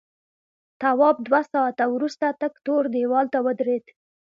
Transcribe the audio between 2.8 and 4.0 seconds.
دیوال ته ودرېد.